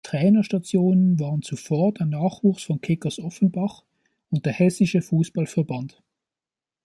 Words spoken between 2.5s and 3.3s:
von Kickers